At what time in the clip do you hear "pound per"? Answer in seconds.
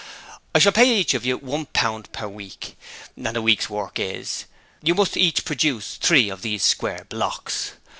1.67-2.27